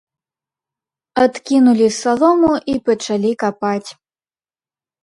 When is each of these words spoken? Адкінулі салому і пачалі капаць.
Адкінулі 1.25 1.87
салому 2.01 2.51
і 2.75 2.79
пачалі 2.89 3.31
капаць. 3.47 3.89